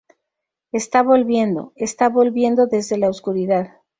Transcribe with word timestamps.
Está 0.71 1.03
volviendo, 1.03 1.73
está 1.75 2.09
volviendo 2.09 2.65
desde 2.65 2.97
la 2.97 3.07
oscuridad. 3.07 3.69